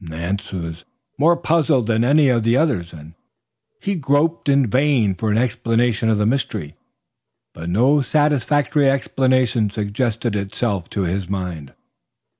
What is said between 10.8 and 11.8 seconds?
to his mind.